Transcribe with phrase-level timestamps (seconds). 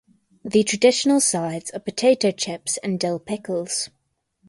[0.43, 3.91] The traditional sides are potato chips and dill pickles.